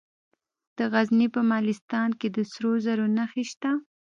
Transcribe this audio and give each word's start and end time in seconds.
د 0.77 0.79
غزني 0.93 1.27
په 1.35 1.41
مالستان 1.51 2.09
کې 2.19 2.27
د 2.35 2.37
سرو 2.51 2.71
زرو 2.85 3.05
نښې 3.17 3.43
شته. 3.51 3.71